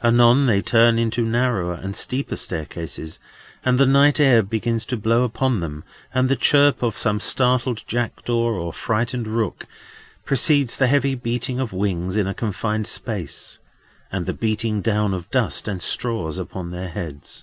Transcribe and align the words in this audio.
Anon 0.00 0.46
they 0.46 0.62
turn 0.62 0.96
into 0.96 1.24
narrower 1.26 1.74
and 1.74 1.96
steeper 1.96 2.36
staircases, 2.36 3.18
and 3.64 3.80
the 3.80 3.84
night 3.84 4.20
air 4.20 4.40
begins 4.44 4.84
to 4.84 4.96
blow 4.96 5.24
upon 5.24 5.58
them, 5.58 5.82
and 6.14 6.28
the 6.28 6.36
chirp 6.36 6.84
of 6.84 6.96
some 6.96 7.18
startled 7.18 7.82
jackdaw 7.84 8.54
or 8.60 8.72
frightened 8.72 9.26
rook 9.26 9.66
precedes 10.24 10.76
the 10.76 10.86
heavy 10.86 11.16
beating 11.16 11.58
of 11.58 11.72
wings 11.72 12.16
in 12.16 12.28
a 12.28 12.32
confined 12.32 12.86
space, 12.86 13.58
and 14.12 14.26
the 14.26 14.32
beating 14.34 14.82
down 14.82 15.12
of 15.12 15.28
dust 15.32 15.66
and 15.66 15.82
straws 15.82 16.38
upon 16.38 16.70
their 16.70 16.88
heads. 16.90 17.42